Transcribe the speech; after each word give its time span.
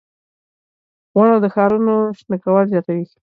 •ونه 1.15 1.37
د 1.43 1.45
ښارونو 1.55 1.95
شنه 2.17 2.37
کول 2.43 2.65
زیاتوي. 2.73 3.05